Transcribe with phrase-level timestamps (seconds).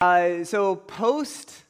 [0.00, 1.64] Uh, so post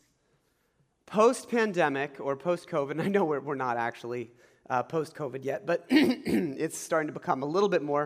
[1.07, 4.31] post pandemic or post COVID, I know we're, we're not actually
[4.69, 8.05] uh, post COVID yet, but it's starting to become a little bit more,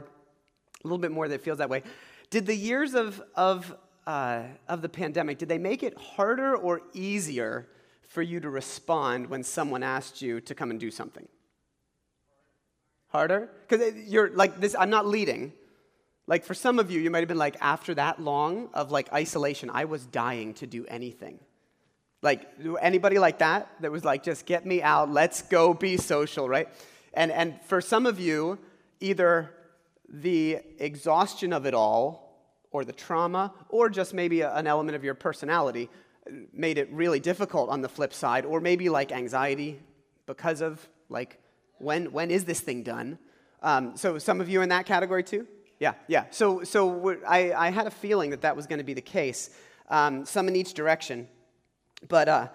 [0.82, 1.82] a little bit more that feels that way.
[2.30, 3.76] Did the years of of
[4.06, 7.68] uh, of the pandemic did they make it harder or easier
[8.08, 11.28] for you to respond when someone asked you to come and do something?
[13.08, 13.50] Harder?
[13.68, 14.74] Because you're like this.
[14.78, 15.52] I'm not leading.
[16.26, 19.12] Like for some of you, you might have been like, after that long of like
[19.12, 21.38] isolation, I was dying to do anything.
[22.22, 22.48] Like
[22.80, 26.68] anybody like that that was like, just get me out, let's go be social, right?
[27.12, 28.58] And and for some of you,
[29.00, 29.50] either
[30.08, 32.24] the exhaustion of it all,
[32.70, 35.88] or the trauma, or just maybe a, an element of your personality
[36.52, 39.80] made it really difficult on the flip side, or maybe like anxiety
[40.26, 41.38] because of like
[41.78, 43.18] when when is this thing done?
[43.62, 45.46] Um, so some of you in that category too.
[45.84, 46.24] Yeah, yeah.
[46.30, 49.50] So, so I, I had a feeling that that was going to be the case.
[49.90, 51.28] Um, some in each direction,
[52.08, 52.48] but uh,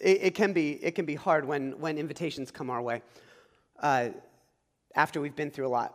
[0.00, 3.02] it, it, can be it can be hard when when invitations come our way
[3.80, 4.08] uh,
[4.94, 5.94] after we've been through a lot.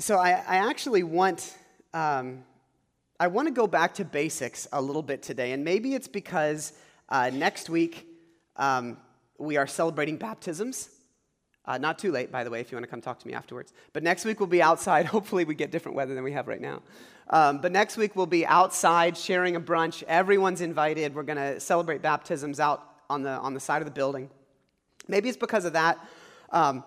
[0.00, 1.56] So I, I actually want
[1.92, 2.42] um,
[3.20, 6.72] I want to go back to basics a little bit today, and maybe it's because
[7.10, 8.08] uh, next week
[8.56, 8.96] um,
[9.38, 10.90] we are celebrating baptisms.
[11.66, 13.32] Uh, not too late, by the way, if you want to come talk to me
[13.32, 13.72] afterwards.
[13.92, 15.06] But next week we'll be outside.
[15.16, 16.82] Hopefully, we get different weather than we have right now.
[17.30, 20.02] Um, but next week we'll be outside sharing a brunch.
[20.02, 21.14] Everyone's invited.
[21.14, 24.28] We're going to celebrate baptisms out on the, on the side of the building.
[25.08, 25.98] Maybe it's because of that.
[26.50, 26.84] Um,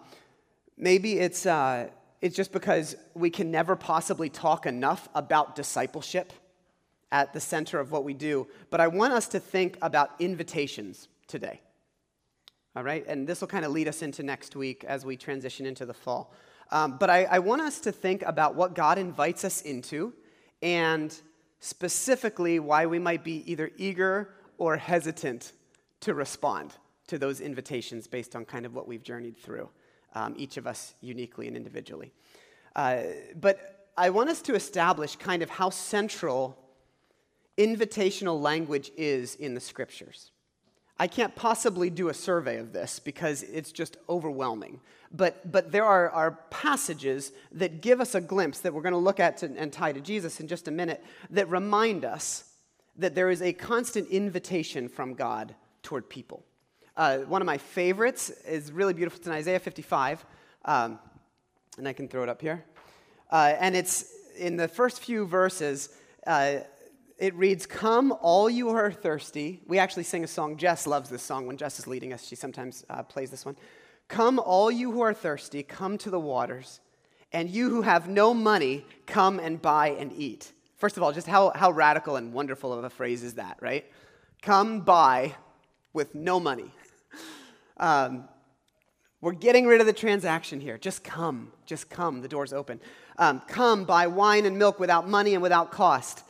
[0.77, 1.89] maybe it's, uh,
[2.21, 6.33] it's just because we can never possibly talk enough about discipleship
[7.11, 8.47] at the center of what we do.
[8.69, 11.61] But I want us to think about invitations today.
[12.77, 15.65] All right, and this will kind of lead us into next week as we transition
[15.65, 16.31] into the fall.
[16.69, 20.13] Um, but I, I want us to think about what God invites us into
[20.61, 21.19] and
[21.59, 25.53] specifically why we might be either eager or hesitant
[26.01, 26.75] to respond
[27.07, 29.67] to those invitations based on kind of what we've journeyed through,
[30.13, 32.11] um, each of us uniquely and individually.
[32.75, 33.05] Uh,
[33.41, 36.55] but I want us to establish kind of how central
[37.57, 40.29] invitational language is in the scriptures.
[40.99, 44.79] I can't possibly do a survey of this because it's just overwhelming.
[45.11, 48.99] But, but there are, are passages that give us a glimpse that we're going to
[48.99, 52.45] look at to, and tie to Jesus in just a minute that remind us
[52.97, 55.53] that there is a constant invitation from God
[55.83, 56.43] toward people.
[56.97, 59.17] Uh, one of my favorites is really beautiful.
[59.19, 60.25] It's in Isaiah 55,
[60.65, 60.99] um,
[61.77, 62.65] and I can throw it up here.
[63.31, 65.89] Uh, and it's in the first few verses.
[66.25, 66.57] Uh,
[67.17, 69.61] it reads, Come, all you who are thirsty.
[69.65, 70.57] We actually sing a song.
[70.57, 71.47] Jess loves this song.
[71.47, 73.57] When Jess is leading us, she sometimes uh, plays this one.
[74.07, 76.79] Come, all you who are thirsty, come to the waters.
[77.33, 80.53] And you who have no money, come and buy and eat.
[80.77, 83.85] First of all, just how, how radical and wonderful of a phrase is that, right?
[84.41, 85.35] Come buy
[85.93, 86.71] with no money.
[87.79, 88.27] Um,
[89.21, 90.79] we're getting rid of the transaction here.
[90.79, 91.51] Just come.
[91.67, 92.21] Just come.
[92.21, 92.79] The door's open.
[93.19, 96.23] Um, come buy wine and milk without money and without cost.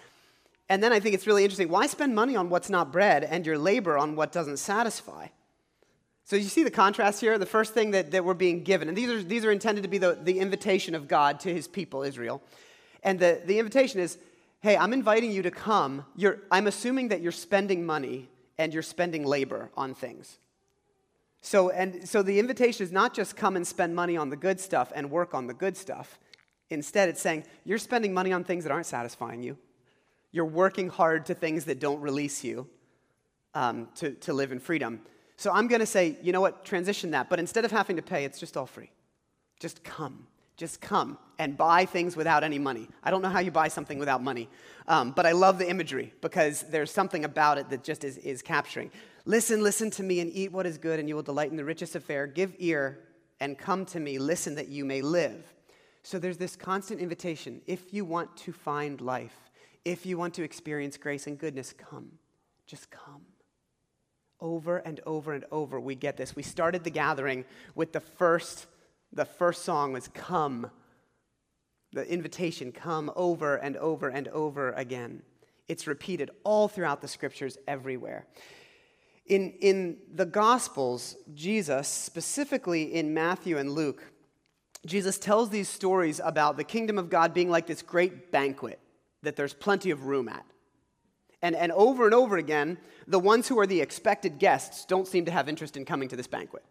[0.69, 1.69] And then I think it's really interesting.
[1.69, 5.27] Why spend money on what's not bread and your labor on what doesn't satisfy?
[6.25, 7.37] So you see the contrast here?
[7.37, 9.87] The first thing that, that we're being given, and these are, these are intended to
[9.87, 12.41] be the, the invitation of God to his people, Israel.
[13.01, 14.17] And the, the invitation is
[14.61, 16.03] hey, I'm inviting you to come.
[16.15, 18.27] You're, I'm assuming that you're spending money
[18.57, 20.39] and you're spending labor on things.
[21.41, 24.59] So, and, so the invitation is not just come and spend money on the good
[24.59, 26.19] stuff and work on the good stuff.
[26.69, 29.57] Instead, it's saying you're spending money on things that aren't satisfying you.
[30.37, 32.67] You're working hard to things that don't release you
[33.55, 35.01] um, to, to live in freedom.
[35.35, 37.27] So I'm going to say, you know what, transition that.
[37.27, 38.91] But instead of having to pay, it's just all free.
[39.59, 40.27] Just come.
[40.55, 42.87] Just come and buy things without any money.
[43.03, 44.47] I don't know how you buy something without money,
[44.87, 48.43] um, but I love the imagery because there's something about it that just is, is
[48.43, 48.91] capturing.
[49.25, 51.65] Listen, listen to me and eat what is good, and you will delight in the
[51.65, 52.27] richest affair.
[52.27, 52.99] Give ear
[53.39, 54.19] and come to me.
[54.19, 55.43] Listen that you may live.
[56.03, 57.61] So there's this constant invitation.
[57.65, 59.46] If you want to find life,
[59.87, 62.11] if you want to experience grace and goodness, come.
[62.65, 63.21] Just come.
[64.41, 66.35] Over and over and over, we get this.
[66.35, 68.67] We started the gathering with the first,
[69.13, 70.69] the first song was Come.
[71.93, 75.21] The invitation, come over and over and over again.
[75.69, 78.27] It's repeated all throughout the scriptures everywhere.
[79.25, 84.03] In, in the Gospels, Jesus, specifically in Matthew and Luke,
[84.85, 88.81] Jesus tells these stories about the kingdom of God being like this great banquet
[89.23, 90.45] that there's plenty of room at.
[91.41, 92.77] And, and over and over again,
[93.07, 96.15] the ones who are the expected guests don't seem to have interest in coming to
[96.15, 96.63] this banquet.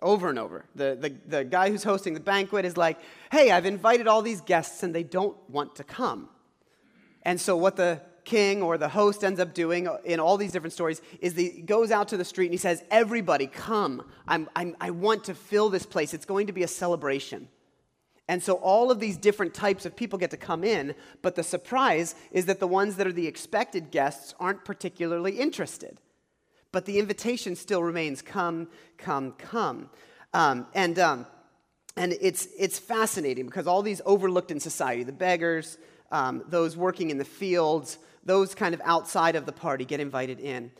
[0.00, 0.64] Over and over.
[0.74, 2.98] The, the, the guy who's hosting the banquet is like,
[3.30, 6.28] hey, I've invited all these guests and they don't want to come.
[7.22, 10.72] And so what the king or the host ends up doing in all these different
[10.72, 14.04] stories is he goes out to the street and he says, Everybody, come.
[14.26, 16.14] I'm, I'm, I want to fill this place.
[16.14, 17.48] It's going to be a celebration.
[18.28, 21.42] And so all of these different types of people get to come in, but the
[21.42, 25.98] surprise is that the ones that are the expected guests aren't particularly interested.
[26.70, 29.90] But the invitation still remains come, come, come.
[30.32, 31.26] Um, and um,
[31.96, 35.78] and it's, it's fascinating because all these overlooked in society, the beggars,
[36.10, 40.40] um, those working in the fields, those kind of outside of the party get invited
[40.40, 40.70] in.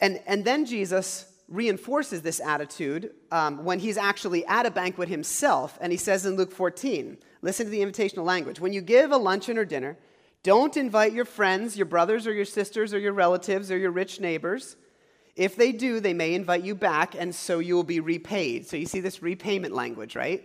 [0.00, 5.78] And, and then Jesus reinforces this attitude um, when he's actually at a banquet himself.
[5.80, 8.60] And he says in Luke 14, listen to the invitational language.
[8.60, 9.96] When you give a luncheon or dinner,
[10.42, 14.20] don't invite your friends, your brothers or your sisters or your relatives or your rich
[14.20, 14.76] neighbors.
[15.36, 18.66] If they do, they may invite you back, and so you will be repaid.
[18.66, 20.44] So you see this repayment language, right?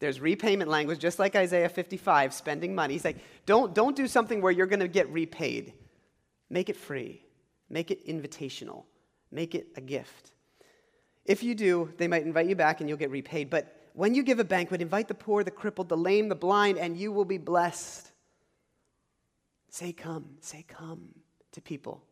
[0.00, 2.94] There's repayment language, just like Isaiah 55, spending money.
[2.94, 5.74] He's like, don't, don't do something where you're going to get repaid.
[6.48, 7.22] Make it free,
[7.68, 8.84] make it invitational,
[9.30, 10.32] make it a gift.
[11.30, 13.50] If you do, they might invite you back and you'll get repaid.
[13.50, 16.76] But when you give a banquet, invite the poor, the crippled, the lame, the blind,
[16.76, 18.10] and you will be blessed.
[19.68, 21.10] Say, come, say, come
[21.52, 22.02] to people.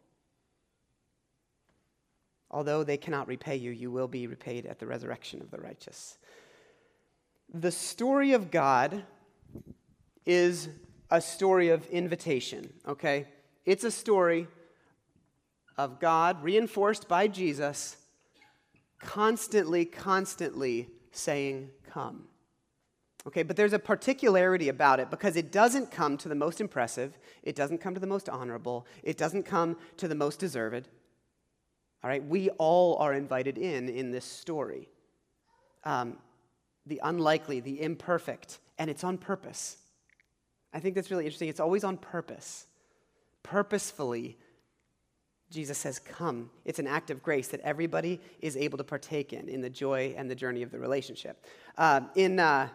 [2.48, 6.16] Although they cannot repay you, you will be repaid at the resurrection of the righteous.
[7.52, 9.02] The story of God
[10.24, 10.68] is
[11.10, 13.26] a story of invitation, okay?
[13.66, 14.46] It's a story
[15.76, 17.96] of God reinforced by Jesus
[18.98, 22.28] constantly, constantly saying, Come.
[23.26, 27.18] Okay, but there's a particularity about it because it doesn't come to the most impressive,
[27.42, 30.88] it doesn't come to the most honorable, it doesn't come to the most deserved.
[32.02, 34.88] All right, we all are invited in in this story.
[35.84, 36.18] Um,
[36.86, 39.76] the unlikely, the imperfect, and it's on purpose.
[40.72, 41.48] I think that's really interesting.
[41.48, 42.66] It's always on purpose.
[43.42, 44.38] Purposefully,
[45.50, 46.50] Jesus says, Come.
[46.64, 50.14] It's an act of grace that everybody is able to partake in, in the joy
[50.16, 51.44] and the journey of the relationship.
[51.76, 52.68] Uh, in, uh,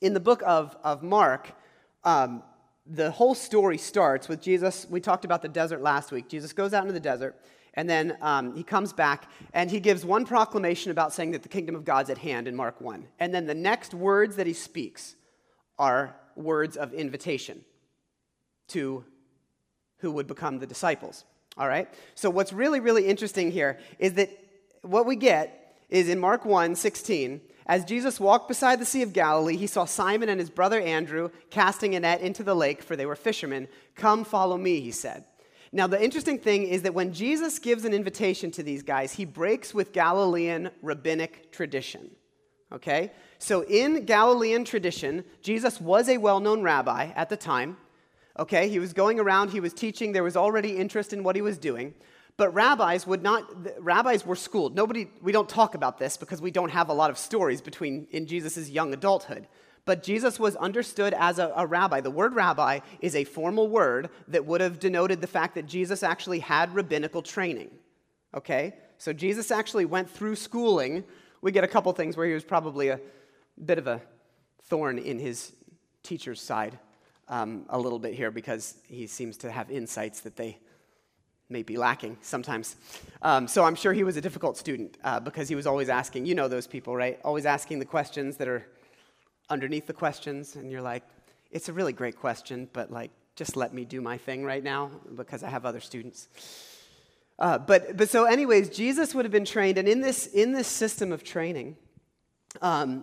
[0.00, 1.52] in the book of, of Mark,
[2.04, 2.42] um,
[2.86, 4.86] the whole story starts with Jesus.
[4.88, 6.28] We talked about the desert last week.
[6.28, 7.36] Jesus goes out into the desert
[7.74, 11.48] and then um, he comes back and he gives one proclamation about saying that the
[11.48, 13.06] kingdom of God's at hand in Mark 1.
[13.18, 15.14] And then the next words that he speaks
[15.78, 17.64] are words of invitation
[18.68, 19.04] to
[19.98, 21.24] who would become the disciples.
[21.56, 21.88] All right?
[22.14, 24.30] So, what's really, really interesting here is that
[24.82, 29.12] what we get is in Mark 1 16, as Jesus walked beside the Sea of
[29.12, 32.96] Galilee, he saw Simon and his brother Andrew casting a net into the lake, for
[32.96, 33.68] they were fishermen.
[33.94, 35.24] Come, follow me, he said.
[35.72, 39.24] Now, the interesting thing is that when Jesus gives an invitation to these guys, he
[39.24, 42.10] breaks with Galilean rabbinic tradition.
[42.72, 43.12] Okay?
[43.38, 47.76] So, in Galilean tradition, Jesus was a well known rabbi at the time.
[48.40, 48.70] Okay?
[48.70, 51.58] He was going around, he was teaching, there was already interest in what he was
[51.58, 51.94] doing.
[52.38, 53.44] But rabbis would not,
[53.78, 54.74] rabbis were schooled.
[54.74, 58.06] Nobody, we don't talk about this because we don't have a lot of stories between
[58.10, 59.46] in Jesus' young adulthood.
[59.84, 62.00] But Jesus was understood as a, a, rabbi.
[62.00, 66.02] The word rabbi is a formal word that would have denoted the fact that Jesus
[66.02, 67.70] actually had rabbinical training.
[68.34, 68.74] Okay?
[68.96, 71.04] So Jesus actually went through schooling.
[71.42, 73.00] We get a couple things where he was probably a
[73.62, 74.00] bit of a
[74.64, 75.52] thorn in his
[76.02, 76.78] teacher's side
[77.30, 80.58] um, a little bit here because he seems to have insights that they
[81.48, 82.76] may be lacking sometimes.
[83.22, 86.26] Um, so I'm sure he was a difficult student uh, because he was always asking,
[86.26, 87.18] you know, those people, right?
[87.24, 88.66] Always asking the questions that are
[89.48, 91.04] underneath the questions and you're like,
[91.50, 94.90] it's a really great question, but like, just let me do my thing right now
[95.16, 96.28] because I have other students.
[97.38, 100.68] Uh, but, but so, anyways, Jesus would have been trained, and in this, in this
[100.68, 101.76] system of training,
[102.60, 103.02] um,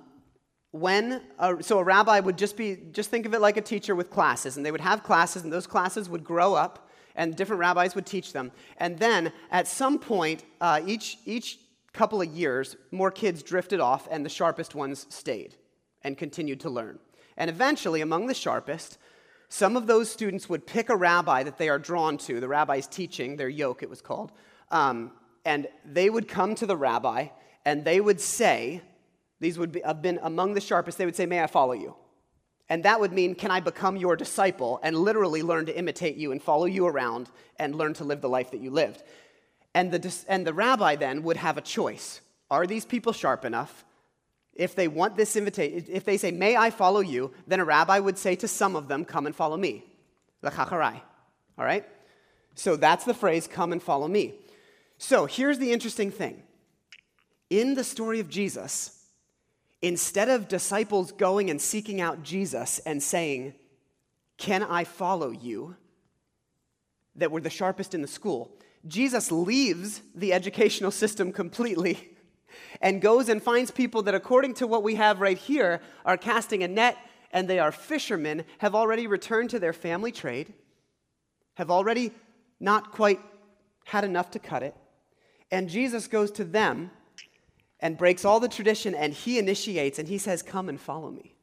[0.80, 3.96] when a, so a rabbi would just be just think of it like a teacher
[3.96, 7.60] with classes and they would have classes and those classes would grow up and different
[7.60, 11.60] rabbis would teach them and then at some point uh, each each
[11.98, 15.56] couple of years more kids drifted off and the sharpest ones stayed
[16.04, 17.00] and continued to learn.
[17.36, 18.98] And eventually, among the sharpest,
[19.50, 22.88] some of those students would pick a rabbi that they are drawn to, the rabbi's
[22.88, 24.32] teaching, their yoke it was called,
[24.72, 25.12] um,
[25.44, 27.28] and they would come to the rabbi
[27.66, 28.82] and they would say,
[29.40, 31.96] these would be, have been among the sharpest, they would say, May I follow you?
[32.70, 36.32] And that would mean, Can I become your disciple and literally learn to imitate you
[36.32, 39.04] and follow you around and learn to live the life that you lived?
[39.74, 42.22] And the, and the rabbi then would have a choice.
[42.50, 43.86] Are these people sharp enough
[44.58, 48.00] if they want this invitation, if they say, May I follow you, then a rabbi
[48.00, 49.84] would say to some of them, Come and follow me.
[50.44, 51.00] Lachacharai.
[51.58, 51.86] All right?
[52.56, 54.34] So that's the phrase, Come and follow me.
[54.98, 56.42] So here's the interesting thing.
[57.50, 58.97] In the story of Jesus,
[59.82, 63.54] instead of disciples going and seeking out Jesus and saying,
[64.38, 65.76] Can I follow you?
[67.18, 68.52] that were the sharpest in the school.
[68.88, 72.10] Jesus leaves the educational system completely
[72.82, 76.64] and goes and finds people that, according to what we have right here, are casting
[76.64, 76.98] a net
[77.32, 80.54] and they are fishermen, have already returned to their family trade,
[81.56, 82.12] have already
[82.60, 83.20] not quite
[83.86, 84.76] had enough to cut it.
[85.52, 86.92] And Jesus goes to them
[87.80, 91.38] and breaks all the tradition and he initiates and he says, Come and follow me.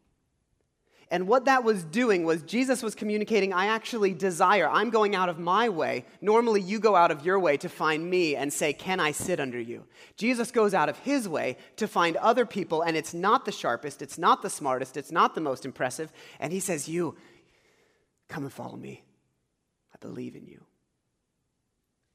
[1.10, 5.28] And what that was doing was Jesus was communicating, I actually desire, I'm going out
[5.28, 6.06] of my way.
[6.20, 9.38] Normally, you go out of your way to find me and say, Can I sit
[9.38, 9.84] under you?
[10.16, 14.02] Jesus goes out of his way to find other people, and it's not the sharpest,
[14.02, 16.10] it's not the smartest, it's not the most impressive.
[16.40, 17.16] And he says, You,
[18.28, 19.04] come and follow me.
[19.94, 20.64] I believe in you.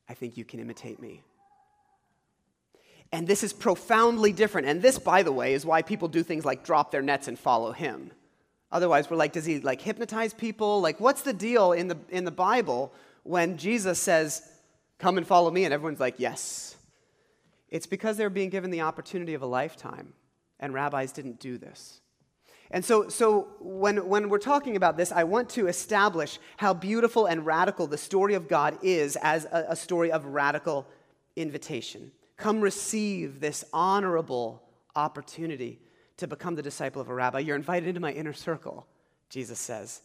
[0.10, 1.22] I think you can imitate me.
[3.12, 4.68] And this is profoundly different.
[4.68, 7.40] And this, by the way, is why people do things like drop their nets and
[7.40, 8.12] follow him.
[8.72, 10.80] Otherwise, we're like, does he like hypnotize people?
[10.80, 14.48] Like, what's the deal in the, in the Bible when Jesus says,
[15.00, 15.66] come and follow me?
[15.66, 16.76] And everyone's like, yes.
[17.70, 20.14] It's because they're being given the opportunity of a lifetime,
[20.60, 22.02] and rabbis didn't do this.
[22.72, 27.26] And so, so when, when we're talking about this, I want to establish how beautiful
[27.26, 30.88] and radical the story of God is as a, a story of radical
[31.36, 32.12] invitation.
[32.40, 34.64] Come receive this honorable
[34.96, 35.82] opportunity
[36.18, 37.40] to become the disciple of a rabbi.
[37.40, 38.88] You're invited into my inner circle,
[39.30, 40.02] Jesus says,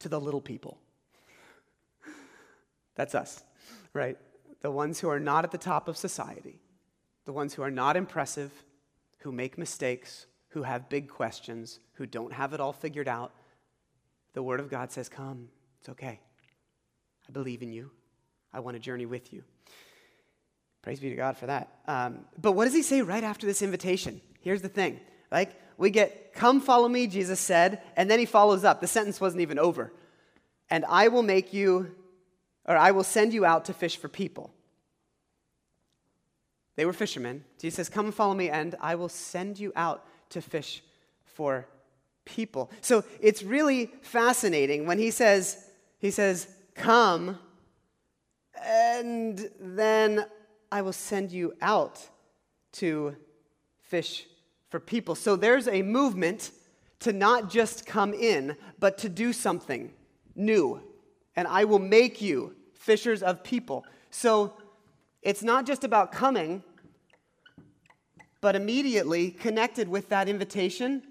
[0.00, 0.78] to the little people.
[2.96, 3.42] That's us,
[3.92, 4.18] right?
[4.62, 6.60] The ones who are not at the top of society,
[7.24, 8.50] the ones who are not impressive,
[9.20, 13.32] who make mistakes, who have big questions, who don't have it all figured out.
[14.32, 16.20] The Word of God says, Come, it's okay.
[17.28, 17.92] I believe in you.
[18.52, 19.44] I want to journey with you.
[20.84, 21.70] Praise be to God for that.
[21.88, 24.20] Um, but what does he say right after this invitation?
[24.40, 25.00] Here's the thing.
[25.32, 28.82] Like, we get, come follow me, Jesus said, and then he follows up.
[28.82, 29.94] The sentence wasn't even over.
[30.68, 31.96] And I will make you,
[32.66, 34.52] or I will send you out to fish for people.
[36.76, 37.44] They were fishermen.
[37.58, 40.82] Jesus says, Come follow me, and I will send you out to fish
[41.24, 41.66] for
[42.26, 42.70] people.
[42.82, 45.64] So it's really fascinating when he says,
[45.98, 47.38] he says, Come,
[48.62, 50.26] and then
[50.74, 52.04] I will send you out
[52.72, 53.14] to
[53.80, 54.26] fish
[54.70, 55.14] for people.
[55.14, 56.50] So there's a movement
[56.98, 59.92] to not just come in, but to do something
[60.34, 60.82] new.
[61.36, 63.86] And I will make you fishers of people.
[64.10, 64.54] So
[65.22, 66.64] it's not just about coming,
[68.40, 71.04] but immediately connected with that invitation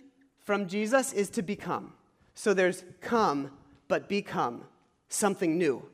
[0.44, 1.94] from Jesus is to become.
[2.36, 3.50] So there's come,
[3.88, 4.66] but become
[5.08, 5.88] something new.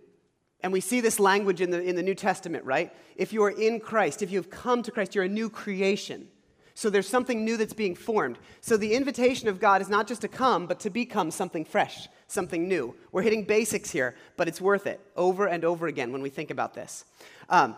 [0.62, 2.94] And we see this language in the, in the New Testament, right?
[3.16, 6.28] If you are in Christ, if you've come to Christ, you're a new creation.
[6.74, 8.38] So there's something new that's being formed.
[8.62, 12.08] So the invitation of God is not just to come, but to become something fresh,
[12.28, 12.96] something new.
[13.12, 16.52] We're hitting basics here, but it's worth it over and over again when we think
[16.52, 17.04] about this.
[17.50, 17.76] Um,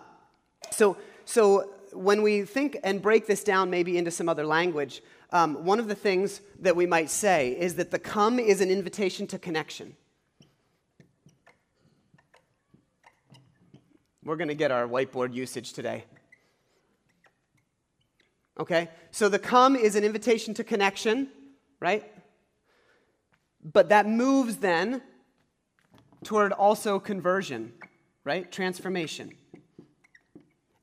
[0.70, 5.66] so, so when we think and break this down maybe into some other language, um,
[5.66, 9.26] one of the things that we might say is that the come is an invitation
[9.28, 9.96] to connection.
[14.24, 16.06] We're going to get our whiteboard usage today.
[18.60, 18.90] Okay?
[19.10, 21.30] So the come is an invitation to connection,
[21.80, 22.04] right?
[23.64, 25.02] But that moves then
[26.24, 27.74] toward also conversion,
[28.24, 28.52] right?
[28.52, 29.32] Transformation.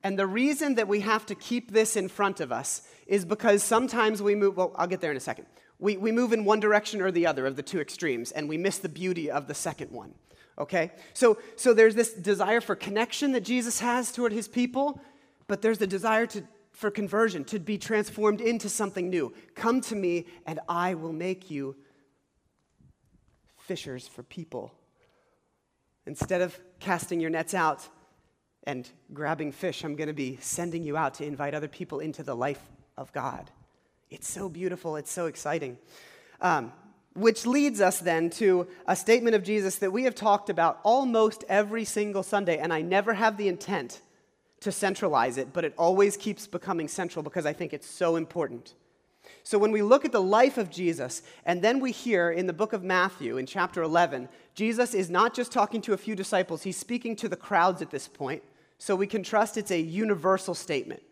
[0.03, 3.63] And the reason that we have to keep this in front of us is because
[3.63, 5.47] sometimes we move, well, I'll get there in a second.
[5.79, 8.57] We, we move in one direction or the other of the two extremes, and we
[8.57, 10.15] miss the beauty of the second one.
[10.59, 10.93] Okay?
[11.15, 15.01] So, so there's this desire for connection that Jesus has toward his people,
[15.47, 16.43] but there's the desire to
[16.79, 19.35] for conversion, to be transformed into something new.
[19.57, 21.75] Come to me, and I will make you
[23.57, 24.73] fishers for people.
[26.07, 27.89] Instead of casting your nets out
[28.63, 32.23] and grabbing fish, I'm going to be sending you out to invite other people into
[32.23, 32.63] the life
[32.97, 33.51] of God.
[34.09, 35.79] It's so beautiful, it's so exciting.
[36.41, 36.73] Um,
[37.19, 41.45] which leads us then to a statement of Jesus that we have talked about almost
[41.49, 44.01] every single Sunday, and I never have the intent
[44.61, 48.75] to centralize it, but it always keeps becoming central because I think it's so important.
[49.43, 52.53] So when we look at the life of Jesus, and then we hear in the
[52.53, 56.63] book of Matthew, in chapter 11, Jesus is not just talking to a few disciples,
[56.63, 58.43] he's speaking to the crowds at this point.
[58.79, 61.03] So we can trust it's a universal statement.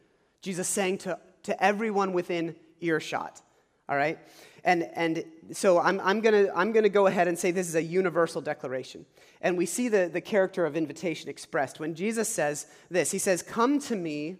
[0.41, 3.43] Jesus saying to, to everyone within earshot.
[3.89, 4.19] All right?
[4.65, 7.77] And, and so I'm, I'm going to I'm to go ahead and say this is
[7.77, 9.07] a universal declaration.
[9.41, 13.43] And we see the, the character of invitation expressed when Jesus says this He says,
[13.43, 14.39] Come to me,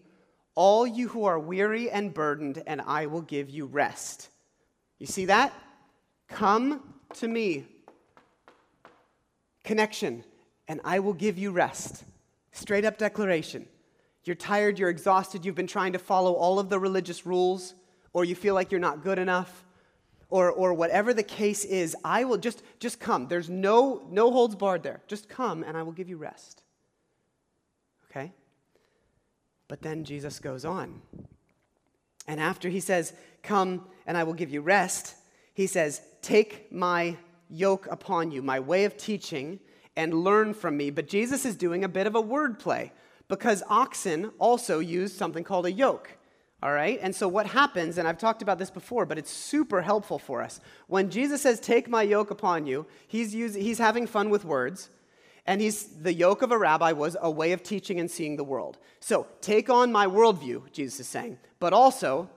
[0.57, 4.31] all you who are weary and burdened, and I will give you rest.
[4.99, 5.53] You see that?
[6.29, 7.67] Come to me.
[9.63, 10.25] Connection.
[10.69, 12.05] and I will give you rest.
[12.53, 13.69] Straight up declaration.
[14.25, 17.75] You're tired, you're exhausted, you've been trying to follow all of the religious rules,
[18.17, 19.67] or you feel like you're not good enough,
[20.31, 23.29] or, or whatever the case is, I will just, just come.
[23.29, 25.03] There's no, no holds barred there.
[25.07, 26.63] Just come and I will give you rest.
[28.11, 28.33] Okay?
[29.69, 31.03] But then Jesus goes on.
[32.27, 35.15] And after he says, Come and I will give you rest,
[35.53, 37.19] he says, Take my
[37.51, 39.61] yoke upon you, my way of teaching,
[39.95, 40.89] and learn from me.
[40.89, 42.93] But Jesus is doing a bit of a word play
[43.29, 46.16] because oxen also use something called a yoke.
[46.67, 46.99] All right?
[47.01, 50.43] And so what happens, and I've talked about this before, but it's super helpful for
[50.43, 50.61] us.
[50.89, 54.91] When Jesus says, Take my yoke upon you, he's, using, he's having fun with words.
[55.47, 58.43] And he's, the yoke of a rabbi was a way of teaching and seeing the
[58.43, 58.79] world.
[58.99, 62.29] So take on my worldview, Jesus is saying, but also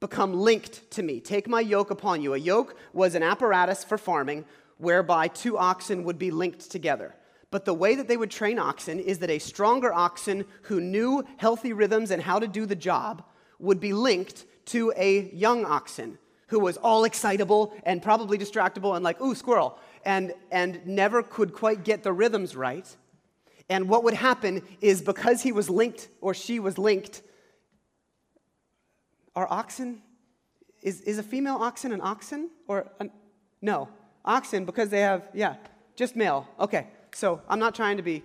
[0.00, 1.20] become linked to me.
[1.20, 2.32] Take my yoke upon you.
[2.32, 4.46] A yoke was an apparatus for farming
[4.78, 7.14] whereby two oxen would be linked together.
[7.50, 11.26] But the way that they would train oxen is that a stronger oxen who knew
[11.36, 13.22] healthy rhythms and how to do the job
[13.60, 19.04] would be linked to a young oxen who was all excitable and probably distractible and
[19.04, 22.96] like, ooh, squirrel, and, and never could quite get the rhythms right.
[23.68, 27.22] And what would happen is because he was linked or she was linked,
[29.36, 30.02] are oxen,
[30.82, 32.50] is, is a female oxen an oxen?
[32.66, 33.12] Or an,
[33.62, 33.88] no,
[34.24, 35.54] oxen because they have, yeah,
[35.94, 36.48] just male.
[36.58, 38.24] Okay, so I'm not trying to be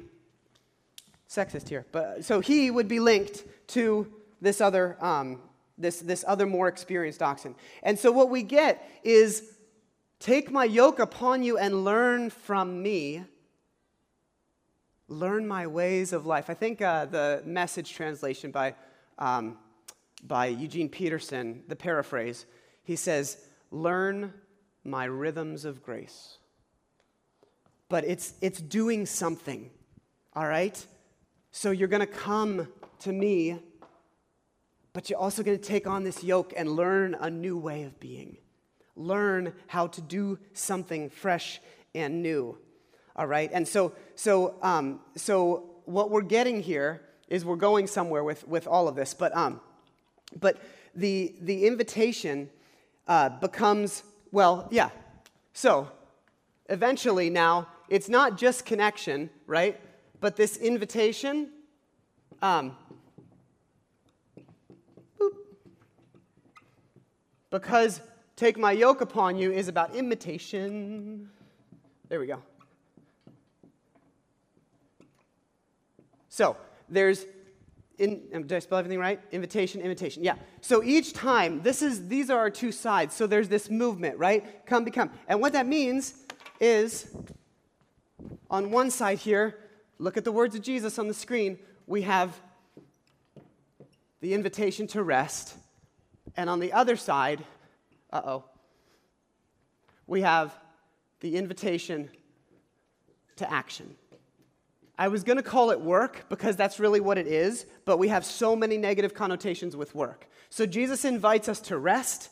[1.29, 4.11] sexist here, but so he would be linked to
[4.41, 5.41] this other, um,
[5.77, 7.55] this, this other more experienced oxen.
[7.83, 9.43] And so what we get is
[10.19, 13.23] take my yoke upon you and learn from me.
[15.07, 16.49] Learn my ways of life.
[16.49, 18.75] I think uh, the message translation by,
[19.19, 19.57] um,
[20.23, 22.45] by Eugene Peterson, the paraphrase,
[22.83, 23.37] he says,
[23.71, 24.33] Learn
[24.83, 26.37] my rhythms of grace.
[27.89, 29.69] But it's, it's doing something,
[30.33, 30.85] all right?
[31.51, 32.67] So you're going to come
[32.99, 33.59] to me
[34.95, 37.99] but you're also going to take on this yoke and learn a new way of
[37.99, 38.37] being.
[38.95, 41.59] Learn how to do something fresh
[41.93, 42.57] and new.
[43.17, 43.51] All right?
[43.51, 48.67] And so, so, um, so what we're getting here is we're going somewhere with, with
[48.67, 49.13] all of this.
[49.13, 49.59] But, um,
[50.39, 50.61] but
[50.95, 52.49] the, the invitation
[53.05, 54.91] uh, becomes, well, yeah.
[55.51, 55.91] So
[56.69, 59.77] eventually now, it's not just connection, right?
[60.21, 61.49] But this invitation
[62.41, 62.77] um,
[67.59, 68.01] because
[68.35, 71.29] take my yoke upon you is about imitation.
[72.09, 72.41] There we go.
[76.27, 76.57] So
[76.89, 77.25] there's,
[77.97, 79.21] in, um, did I spell everything right?
[79.31, 80.21] Invitation, invitation.
[80.21, 80.35] Yeah.
[80.59, 83.15] So each time, this is these are our two sides.
[83.15, 84.65] So there's this movement, right?
[84.65, 85.09] Come, become.
[85.29, 86.13] And what that means
[86.59, 87.07] is,
[88.49, 89.59] on one side here,
[89.97, 91.57] look at the words of Jesus on the screen.
[91.87, 92.37] We have
[94.19, 95.55] the invitation to rest
[96.35, 97.43] and on the other side,
[98.11, 98.43] uh oh,
[100.07, 100.53] we have
[101.19, 102.09] the invitation
[103.37, 103.95] to action.
[104.97, 108.07] I was going to call it work because that's really what it is, but we
[108.07, 110.27] have so many negative connotations with work.
[110.49, 112.29] So Jesus invites us to rest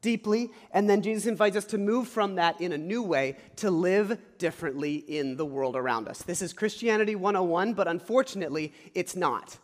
[0.00, 3.70] deeply, and then Jesus invites us to move from that in a new way to
[3.70, 6.22] live differently in the world around us.
[6.22, 9.58] This is Christianity 101, but unfortunately, it's not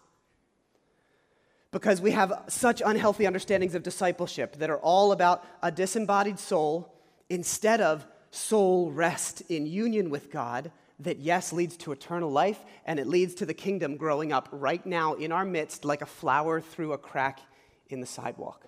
[1.73, 6.95] because we have such unhealthy understandings of discipleship that are all about a disembodied soul
[7.29, 13.01] instead of soul rest in union with God that, yes, leads to eternal life and
[13.01, 16.61] it leads to the kingdom growing up right now in our midst like a flower
[16.61, 17.41] through a crack
[17.89, 18.67] in the sidewalk.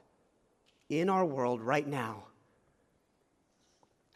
[0.89, 2.25] In our world right now,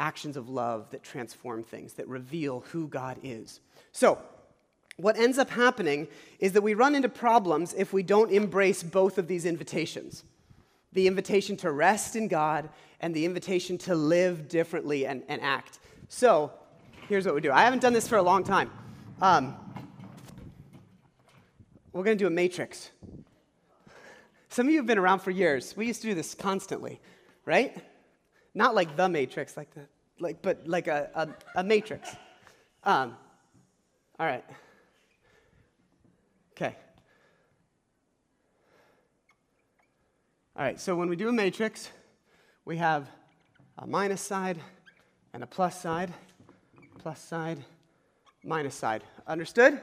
[0.00, 3.60] actions of love that transform things, that reveal who God is.
[3.92, 4.18] So,
[4.98, 6.08] what ends up happening
[6.38, 10.24] is that we run into problems if we don't embrace both of these invitations
[10.92, 12.68] the invitation to rest in God
[13.00, 15.78] and the invitation to live differently and, and act.
[16.08, 16.50] So,
[17.08, 17.52] here's what we do.
[17.52, 18.70] I haven't done this for a long time.
[19.20, 19.54] Um,
[21.92, 22.90] we're going to do a matrix.
[24.48, 25.76] Some of you have been around for years.
[25.76, 27.00] We used to do this constantly,
[27.44, 27.76] right?
[28.54, 29.86] Not like the matrix, like the,
[30.18, 32.08] like, but like a, a, a matrix.
[32.82, 33.14] Um,
[34.18, 34.44] all right.
[36.52, 36.74] Okay.
[40.58, 41.88] All right, so when we do a matrix,
[42.64, 43.08] we have
[43.78, 44.58] a minus side
[45.32, 46.12] and a plus side,
[46.98, 47.62] plus side,
[48.42, 49.04] minus side.
[49.28, 49.80] Understood?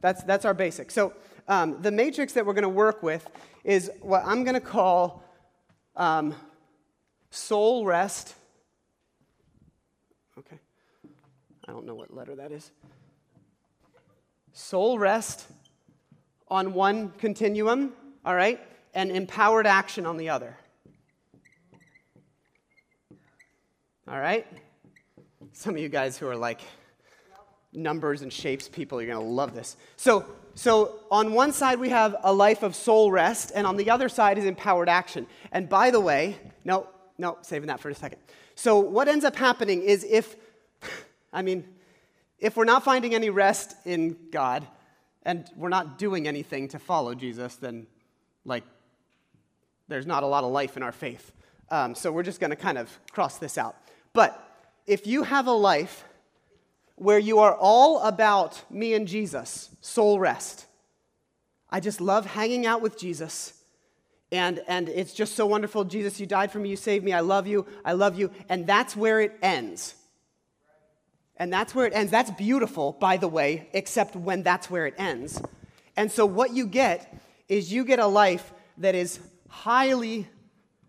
[0.00, 0.90] That's, that's our basic.
[0.90, 1.12] So
[1.46, 3.30] um, the matrix that we're going to work with
[3.62, 5.22] is what I'm going to call
[5.94, 6.34] um,
[7.30, 8.34] soul rest.
[10.36, 10.58] Okay.
[11.68, 12.72] I don't know what letter that is.
[14.52, 15.46] soul rest
[16.48, 17.92] on one continuum,
[18.24, 18.58] all right,
[18.94, 20.56] and empowered action on the other.
[24.08, 24.46] All right?
[25.52, 26.60] Some of you guys who are like
[27.72, 29.76] numbers and shapes people, you're going to love this.
[29.96, 30.24] So,
[30.54, 34.08] so on one side we have a life of soul rest, and on the other
[34.08, 35.26] side is empowered action.
[35.50, 38.20] And by the way, no, no, saving that for a second.
[38.54, 40.36] So what ends up happening is if,
[41.32, 41.64] I mean,
[42.38, 44.66] if we're not finding any rest in God
[45.22, 47.86] and we're not doing anything to follow Jesus, then
[48.44, 48.64] like
[49.88, 51.32] there's not a lot of life in our faith.
[51.70, 53.76] Um, so we're just going to kind of cross this out.
[54.12, 54.38] But
[54.86, 56.04] if you have a life
[56.96, 60.66] where you are all about me and Jesus, soul rest,
[61.70, 63.54] I just love hanging out with Jesus.
[64.30, 65.84] And, and it's just so wonderful.
[65.84, 68.30] Jesus, you died for me, you saved me, I love you, I love you.
[68.48, 69.94] And that's where it ends.
[71.36, 72.10] And that's where it ends.
[72.10, 75.40] That's beautiful, by the way, except when that's where it ends.
[75.96, 77.18] And so what you get
[77.48, 79.18] is you get a life that is
[79.52, 80.26] highly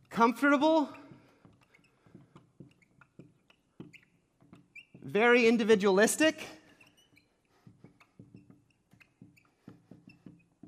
[0.10, 0.90] comfortable,
[5.04, 6.48] very individualistic,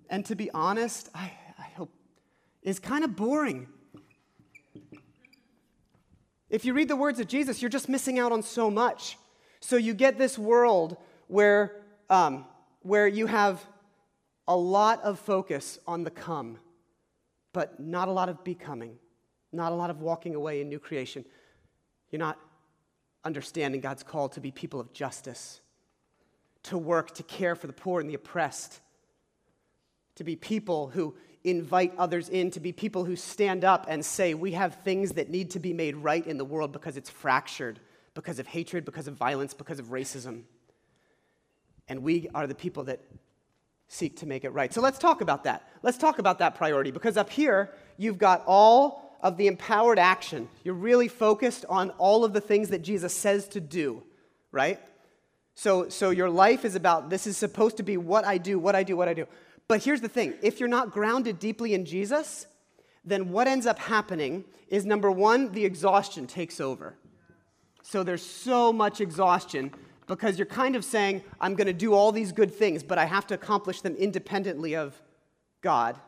[0.10, 1.90] and to be honest, I, I hope
[2.62, 3.68] is kind of boring.
[6.50, 9.18] If you read the words of Jesus, you're just missing out on so much.
[9.62, 11.78] So you get this world where,
[12.10, 12.46] um,
[12.82, 13.66] where you have
[14.48, 16.60] a lot of focus on the come,
[17.56, 18.98] but not a lot of becoming,
[19.54, 21.24] not a lot of walking away in new creation.
[22.12, 22.38] You're not
[23.24, 25.62] understanding God's call to be people of justice,
[26.64, 28.82] to work, to care for the poor and the oppressed,
[30.16, 31.16] to be people who
[31.46, 35.30] invite others in, to be people who stand up and say, We have things that
[35.30, 37.80] need to be made right in the world because it's fractured
[38.16, 40.42] because of hatred, because of violence, because of racism.
[41.88, 43.00] And we are the people that
[43.88, 44.74] seek to make it right.
[44.74, 45.68] So let's talk about that.
[45.84, 50.50] Let's talk about that priority because up here, you've got all of the empowered action.
[50.64, 54.04] You're really focused on all of the things that Jesus says to do,
[54.52, 54.80] right?
[55.56, 58.76] So, so your life is about this is supposed to be what I do, what
[58.76, 59.26] I do, what I do.
[59.68, 62.46] But here's the thing if you're not grounded deeply in Jesus,
[63.04, 66.96] then what ends up happening is number one, the exhaustion takes over.
[67.84, 69.72] So there's so much exhaustion
[70.08, 73.06] because you're kind of saying, I'm going to do all these good things, but I
[73.06, 75.02] have to accomplish them independently of
[75.62, 76.00] God,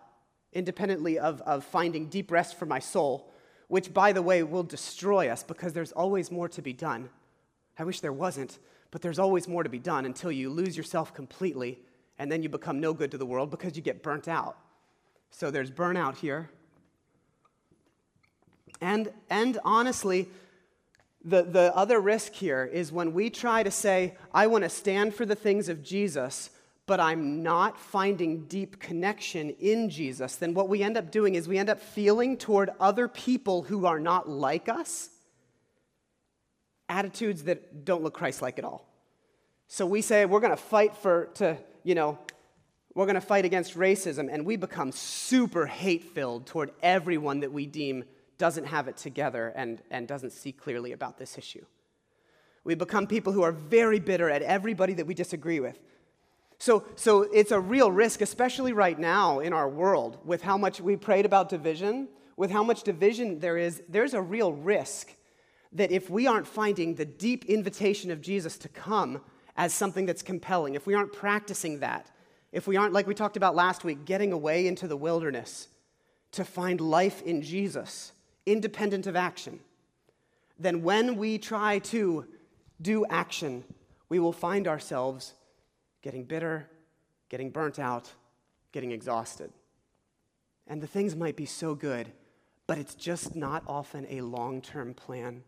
[0.54, 3.32] independently of, of finding deep rest for my soul,
[3.68, 7.10] which, by the way, will destroy us because there's always more to be done.
[7.80, 8.60] I wish there wasn't,
[8.92, 11.80] but there's always more to be done until you lose yourself completely
[12.20, 14.58] and then you become no good to the world because you get burnt out.
[15.30, 16.50] So there's burnout here.
[18.82, 20.30] And, and honestly,
[21.28, 25.14] the, the other risk here is when we try to say, I want to stand
[25.14, 26.50] for the things of Jesus,
[26.86, 31.48] but I'm not finding deep connection in Jesus, then what we end up doing is
[31.48, 35.10] we end up feeling toward other people who are not like us
[36.88, 38.88] attitudes that don't look Christ like at all.
[39.68, 42.18] So we say we're going to fight for, to, you know,
[42.94, 47.52] we're going to fight against racism, and we become super hate filled toward everyone that
[47.52, 48.06] we deem
[48.38, 51.66] doesn't have it together and, and doesn't see clearly about this issue.
[52.64, 55.80] We become people who are very bitter at everybody that we disagree with.
[56.60, 60.82] So, so it's a real risk, especially right now in our world, with how much
[60.82, 65.16] we prayed about division, with how much division there is, there's a real risk
[65.74, 69.22] that if we aren't finding the deep invitation of Jesus to come
[69.56, 72.12] as something that's compelling, if we aren't practicing that,
[72.52, 75.68] if we aren't, like we talked about last week, getting away into the wilderness
[76.32, 78.14] to find life in Jesus,
[78.48, 79.60] independent of action,
[80.58, 82.26] then when we try to
[82.82, 83.64] do action,
[84.10, 85.34] we will find ourselves
[86.02, 86.68] getting bitter,
[87.30, 88.12] getting burnt out,
[88.72, 89.52] getting exhausted.
[90.66, 92.12] And the things might be so good,
[92.66, 95.44] but it's just not often a long term plan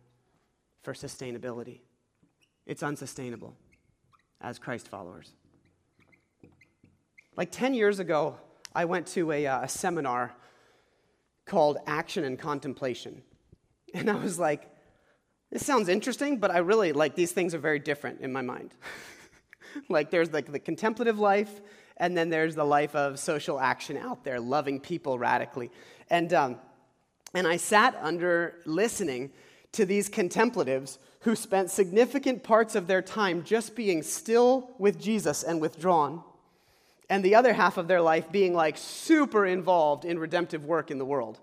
[0.84, 1.80] for sustainability.
[2.66, 3.56] It's unsustainable
[4.42, 5.34] as Christ followers.
[7.36, 8.38] Like 10 years ago,
[8.76, 10.34] I went to a, uh, a seminar
[11.50, 13.22] called Action and Contemplation.
[13.92, 14.70] And I was like,
[15.52, 18.76] this sounds interesting, but I really like these things are very different in my mind.
[19.90, 21.60] like there's like the contemplative life,
[21.98, 25.72] and then there's the life of social action out there, loving people radically.
[26.12, 26.58] And, um,
[27.34, 29.32] and I sat under listening
[29.72, 35.42] to these contemplatives who spent significant parts of their time just being still with Jesus
[35.42, 36.24] and withdrawn
[37.10, 41.00] and the other half of their life being like super involved in redemptive work in
[41.00, 41.40] the world.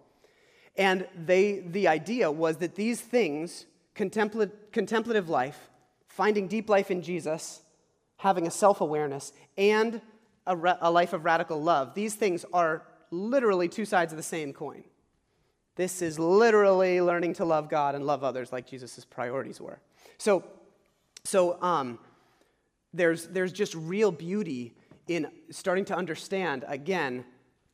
[0.77, 5.71] And they, the idea was that these things, contemplative, life,
[6.07, 7.63] finding deep life in Jesus,
[8.19, 10.01] having a self awareness, and
[10.47, 11.95] a, a life of radical love.
[11.95, 14.85] These things are literally two sides of the same coin.
[15.77, 19.81] This is literally learning to love God and love others like Jesus' priorities were.
[20.19, 20.45] So,
[21.25, 21.99] so um,
[22.95, 24.75] there's, there's just real beauty
[25.09, 27.25] in starting to understand, again,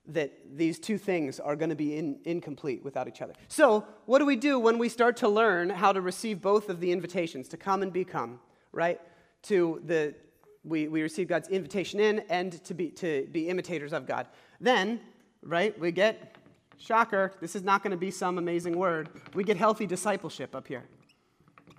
[0.07, 3.35] that these two things are going to be in, incomplete without each other.
[3.49, 6.81] So, what do we do when we start to learn how to receive both of
[6.81, 8.40] the invitations to come and become,
[8.73, 9.01] right?
[9.42, 10.14] To the
[10.64, 14.27] we, we receive God's invitation in and to be to be imitators of God.
[14.61, 15.01] Then,
[15.42, 16.37] right, we get
[16.79, 19.09] shocker, this is not going to be some amazing word.
[19.35, 20.85] We get healthy discipleship up here.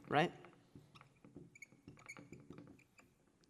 [0.10, 0.32] Right?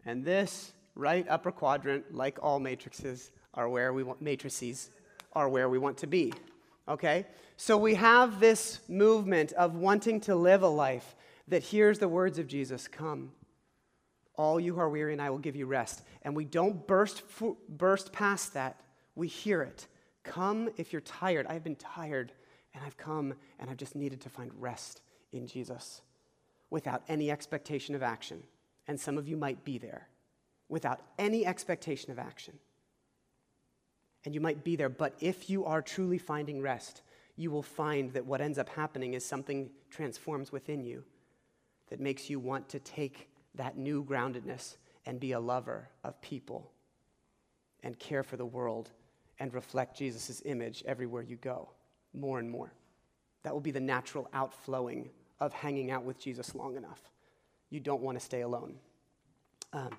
[0.06, 4.90] And this right upper quadrant, like all matrices, are where we want matrices
[5.34, 6.34] are where we want to be.
[6.88, 7.26] Okay?
[7.58, 11.16] So we have this movement of wanting to live a life
[11.48, 13.32] that hears the words of Jesus, come.
[14.36, 16.02] All you who are weary and I will give you rest.
[16.24, 17.24] And we don't burst,
[17.70, 18.80] burst past that.
[19.16, 19.88] We hear it.
[20.24, 21.46] Come if you're tired.
[21.48, 22.32] I've been tired
[22.74, 25.02] and I've come and I've just needed to find rest
[25.32, 26.02] in Jesus
[26.70, 28.42] without any expectation of action.
[28.88, 30.08] And some of you might be there
[30.70, 32.58] without any expectation of action.
[34.26, 37.02] And you might be there, but if you are truly finding rest,
[37.36, 41.04] you will find that what ends up happening is something transforms within you
[41.90, 46.72] that makes you want to take that new groundedness and be a lover of people
[47.84, 48.92] and care for the world
[49.40, 51.70] and reflect Jesus' image everywhere you go,
[52.14, 52.72] more and more.
[53.44, 57.02] That will be the natural outflowing of hanging out with Jesus long enough.
[57.70, 58.76] You don't want to stay alone.
[59.74, 59.90] Um,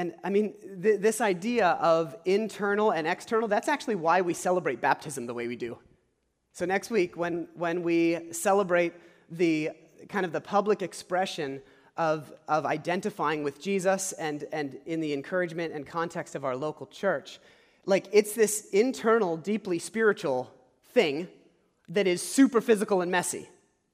[0.00, 4.80] and I mean, th- this idea of internal and external, that's actually why we celebrate
[4.80, 5.76] baptism the way we do.
[6.52, 8.94] So next week, when, when we celebrate
[9.30, 9.72] the
[10.08, 11.60] kind of the public expression
[11.98, 16.86] of, of identifying with Jesus and, and in the encouragement and context of our local
[16.86, 17.38] church,
[17.84, 20.50] like it's this internal, deeply spiritual
[20.94, 21.28] thing
[21.90, 23.50] that is super physical and messy.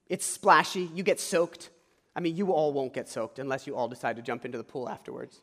[0.08, 1.70] It's splashy, you get soaked.
[2.14, 4.64] I mean, you all won't get soaked unless you all decide to jump into the
[4.64, 5.40] pool afterwards.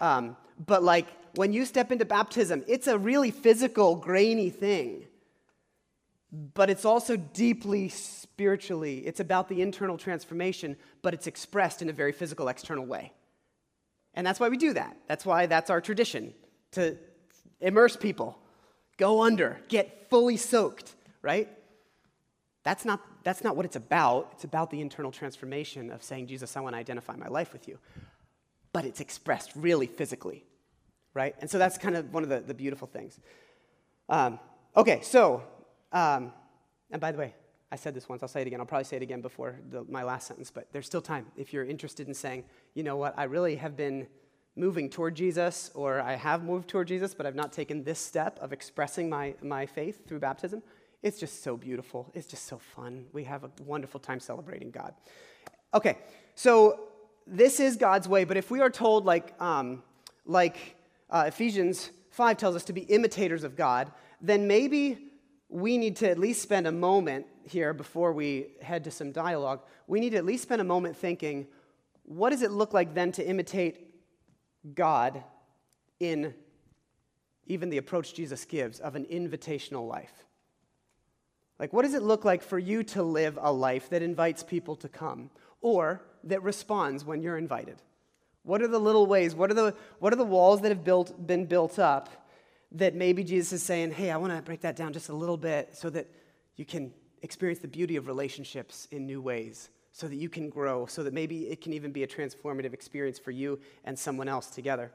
[0.00, 1.06] Um, but like
[1.36, 5.06] when you step into baptism, it's a really physical, grainy thing.
[6.32, 9.06] But it's also deeply spiritually.
[9.06, 13.12] It's about the internal transformation, but it's expressed in a very physical, external way.
[14.14, 14.96] And that's why we do that.
[15.06, 16.34] That's why that's our tradition
[16.72, 16.96] to
[17.60, 18.38] immerse people,
[18.96, 21.48] go under, get fully soaked, right?
[22.64, 24.30] That's not, that's not what it's about.
[24.32, 27.68] It's about the internal transformation of saying, Jesus, I want to identify my life with
[27.68, 27.78] you
[28.76, 30.44] but it's expressed really physically,
[31.14, 31.34] right?
[31.40, 33.18] And so that's kind of one of the, the beautiful things.
[34.10, 34.38] Um,
[34.76, 35.42] okay, so,
[35.92, 36.30] um,
[36.90, 37.34] and by the way,
[37.72, 38.60] I said this once, I'll say it again.
[38.60, 41.24] I'll probably say it again before the, my last sentence, but there's still time.
[41.38, 44.08] If you're interested in saying, you know what, I really have been
[44.56, 48.38] moving toward Jesus, or I have moved toward Jesus, but I've not taken this step
[48.42, 50.62] of expressing my, my faith through baptism,
[51.02, 52.12] it's just so beautiful.
[52.12, 53.06] It's just so fun.
[53.14, 54.92] We have a wonderful time celebrating God.
[55.72, 55.96] Okay,
[56.34, 56.90] so
[57.26, 59.82] this is God's way, but if we are told, like, um,
[60.24, 60.76] like
[61.10, 64.98] uh, Ephesians 5 tells us to be imitators of God, then maybe
[65.48, 69.60] we need to at least spend a moment here before we head to some dialogue.
[69.86, 71.46] We need to at least spend a moment thinking,
[72.04, 73.94] what does it look like then to imitate
[74.74, 75.22] God
[76.00, 76.34] in
[77.46, 80.24] even the approach Jesus gives of an invitational life?
[81.58, 84.76] Like, what does it look like for you to live a life that invites people
[84.76, 85.30] to come?
[85.60, 87.82] Or that responds when you're invited?
[88.42, 89.34] What are the little ways?
[89.34, 92.28] What are the, what are the walls that have built, been built up
[92.72, 95.36] that maybe Jesus is saying, hey, I want to break that down just a little
[95.36, 96.08] bit so that
[96.56, 96.92] you can
[97.22, 101.12] experience the beauty of relationships in new ways, so that you can grow, so that
[101.12, 104.92] maybe it can even be a transformative experience for you and someone else together.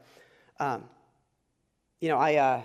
[0.60, 0.86] Um,
[2.00, 2.36] you know, I.
[2.36, 2.62] Uh,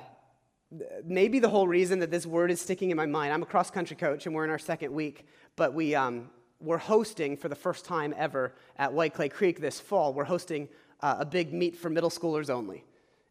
[1.04, 3.70] maybe the whole reason that this word is sticking in my mind i'm a cross
[3.70, 6.28] country coach and we're in our second week but we, um,
[6.60, 10.14] we're hosting for the first time ever at White Clay Creek this fall.
[10.14, 10.68] We're hosting
[11.00, 12.84] uh, a big meet for middle schoolers only.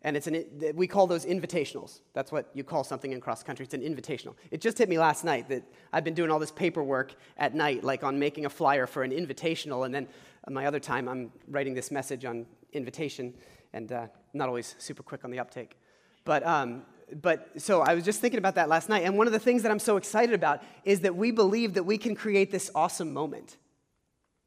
[0.03, 2.01] And it's an, we call those invitationals.
[2.13, 3.63] That's what you call something in cross country.
[3.63, 4.35] It's an invitational.
[4.51, 7.83] It just hit me last night that I've been doing all this paperwork at night,
[7.83, 9.83] like on making a flyer for an invitational.
[9.83, 10.07] And then
[10.47, 13.33] my other time, I'm writing this message on invitation,
[13.73, 15.75] and uh, not always super quick on the uptake.
[16.23, 19.03] But um, but so I was just thinking about that last night.
[19.03, 21.83] And one of the things that I'm so excited about is that we believe that
[21.83, 23.57] we can create this awesome moment.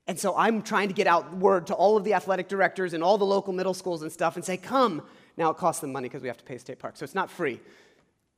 [0.06, 3.02] And so I'm trying to get out word to all of the athletic directors and
[3.02, 5.02] all the local middle schools and stuff and say, come.
[5.36, 6.96] Now it costs them money because we have to pay state park.
[6.96, 7.60] So it's not free.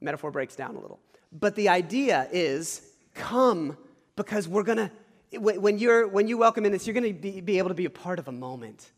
[0.00, 1.00] Metaphor breaks down a little.
[1.32, 2.82] But the idea is
[3.14, 3.76] come
[4.16, 4.90] because we're going
[5.30, 7.74] to, when, you're, when you welcome in this, you're going to be, be able to
[7.74, 8.90] be a part of a moment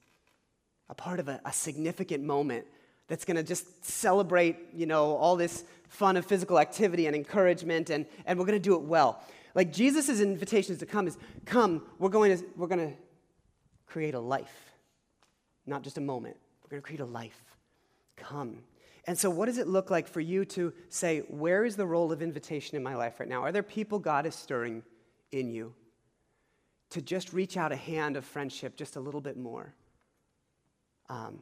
[0.92, 2.66] a part of a, a significant moment
[3.12, 7.90] that's going to just celebrate, you know, all this fun of physical activity and encouragement,
[7.90, 9.22] and, and we're going to do it well.
[9.55, 12.96] Like Jesus' invitation is to come is, come, we're going to, we're going to
[13.85, 14.72] create a life,
[15.66, 16.38] not just a moment.
[16.64, 17.38] We're going to create a life.
[18.16, 18.61] Come.
[19.07, 22.12] And so, what does it look like for you to say, where is the role
[22.12, 23.42] of invitation in my life right now?
[23.42, 24.83] Are there people God is stirring
[25.33, 25.75] in you
[26.88, 29.75] to just reach out a hand of friendship just a little bit more?
[31.11, 31.40] Um,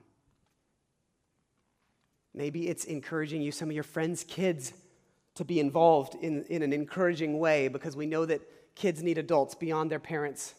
[2.34, 4.72] maybe it's encouraging you, some of your friends' kids,
[5.34, 8.40] to be involved in, in an encouraging way because we know that
[8.74, 10.54] kids need adults beyond their parents.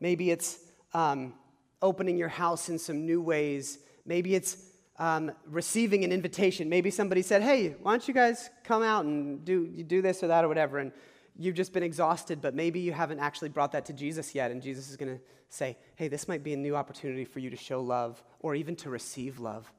[0.00, 0.58] Maybe it's
[0.92, 1.34] um,
[1.82, 3.78] opening your house in some new ways.
[4.04, 4.56] Maybe it's
[4.98, 6.68] um, receiving an invitation.
[6.68, 10.28] Maybe somebody said, "Hey, why don't you guys come out and do do this or
[10.28, 10.92] that or whatever?" And
[11.38, 14.62] you've just been exhausted, but maybe you haven't actually brought that to Jesus yet, and
[14.62, 17.56] Jesus is going to say, "Hey, this might be a new opportunity for you to
[17.56, 19.70] show love, or even to receive love,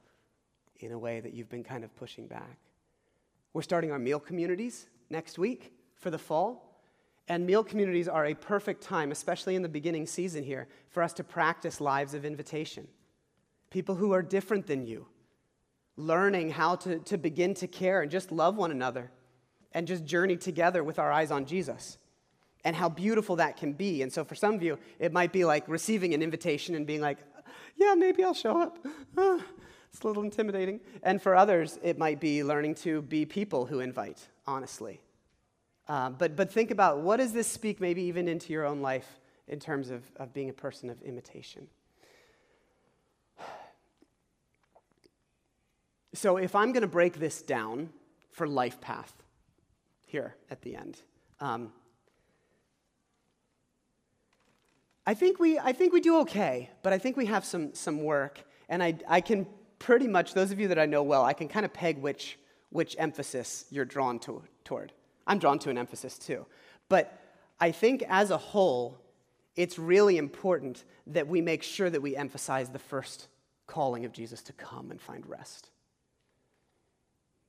[0.79, 2.57] in a way that you've been kind of pushing back."
[3.53, 6.63] We're starting our meal communities next week for the fall.
[7.29, 11.11] And meal communities are a perfect time, especially in the beginning season here, for us
[11.13, 12.87] to practice lives of invitation
[13.69, 15.05] people who are different than you,
[15.97, 19.11] learning how to, to begin to care and just love one another
[19.73, 21.97] and just journey together with our eyes on Jesus
[22.63, 24.01] and how beautiful that can be.
[24.01, 27.01] And so, for some of you, it might be like receiving an invitation and being
[27.01, 27.17] like,
[27.75, 28.79] yeah, maybe I'll show up.
[29.17, 29.39] Uh,
[29.97, 30.79] it's a little intimidating.
[31.01, 35.01] And for others, it might be learning to be people who invite, honestly.
[35.88, 39.19] Uh, but, but think about what does this speak maybe even into your own life
[39.47, 41.67] in terms of, of being a person of imitation?
[46.13, 47.89] So, if I'm going to break this down
[48.31, 49.13] for Life Path
[50.07, 50.99] here at the end,
[51.39, 51.71] um,
[55.05, 58.03] I, think we, I think we do okay, but I think we have some, some
[58.03, 58.39] work.
[58.67, 59.45] And I, I can
[59.79, 62.37] pretty much, those of you that I know well, I can kind of peg which,
[62.69, 64.93] which emphasis you're drawn to, toward.
[65.25, 66.45] I'm drawn to an emphasis too.
[66.89, 67.19] But
[67.59, 68.97] I think as a whole,
[69.55, 73.27] it's really important that we make sure that we emphasize the first
[73.65, 75.69] calling of Jesus to come and find rest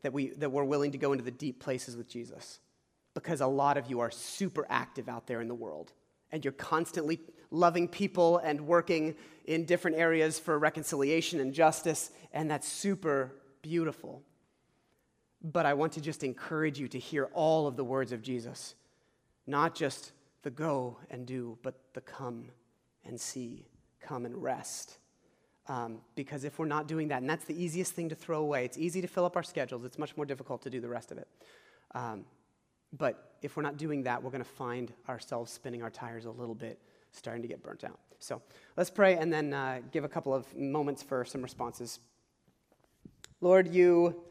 [0.03, 2.61] that, we, that we're willing to go into the deep places with Jesus.
[3.15, 5.93] Because a lot of you are super active out there in the world,
[6.31, 9.15] and you're constantly loving people and working
[9.47, 13.33] in different areas for reconciliation and justice, and that's super
[13.63, 14.23] beautiful.
[15.43, 18.75] But I want to just encourage you to hear all of the words of Jesus,
[19.47, 22.51] not just the go and do, but the come
[23.05, 23.67] and see,
[24.01, 24.99] come and rest.
[25.69, 28.65] Um, because if we're not doing that, and that's the easiest thing to throw away,
[28.65, 31.13] it's easy to fill up our schedules, it's much more difficult to do the rest
[31.13, 31.29] of it.
[31.95, 32.25] Um,
[32.97, 36.31] but if we're not doing that, we're going to find ourselves spinning our tires a
[36.31, 36.81] little bit,
[37.13, 37.99] starting to get burnt out.
[38.19, 38.43] So
[38.77, 42.01] let's pray and then uh, give a couple of moments for some responses.
[43.41, 44.23] Lord, you,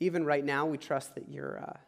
[0.00, 1.78] even right now, we trust that you're, uh,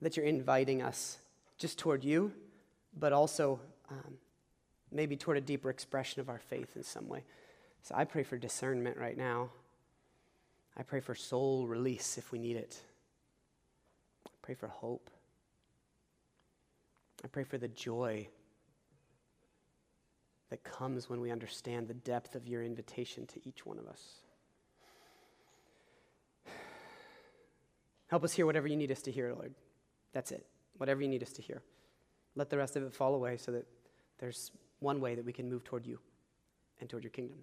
[0.00, 1.18] that you're inviting us
[1.58, 2.32] just toward you,
[2.98, 3.58] but also
[3.90, 4.14] um,
[4.92, 7.24] maybe toward a deeper expression of our faith in some way.
[7.82, 9.50] So I pray for discernment right now.
[10.76, 12.80] I pray for soul release if we need it.
[14.26, 15.10] I pray for hope.
[17.24, 18.28] I pray for the joy
[20.50, 24.02] that comes when we understand the depth of your invitation to each one of us.
[28.08, 29.54] Help us hear whatever you need us to hear, Lord.
[30.12, 30.44] That's it.
[30.76, 31.62] Whatever you need us to hear.
[32.34, 33.66] Let the rest of it fall away so that
[34.18, 35.98] there's one way that we can move toward you
[36.80, 37.38] and toward your kingdom.